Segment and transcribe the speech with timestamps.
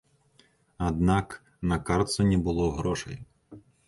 [0.87, 1.35] Аднак
[1.71, 3.19] на картцы не было грошай.